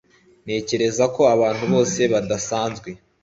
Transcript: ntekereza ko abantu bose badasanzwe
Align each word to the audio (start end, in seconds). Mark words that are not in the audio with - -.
ntekereza 0.45 1.03
ko 1.15 1.21
abantu 1.35 1.63
bose 1.73 2.01
badasanzwe 2.13 2.89